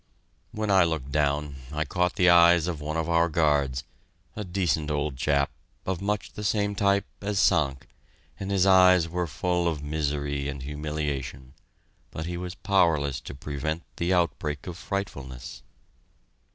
[0.51, 3.83] When I looked down, I caught the eyes of one of our guards,
[4.35, 5.51] a decent old chap,
[5.85, 7.85] of much the same type as Sank,
[8.39, 11.53] and his eyes were full of misery and humiliation,
[12.09, 15.61] but he was powerless to prevent the outbreak of frightfulness.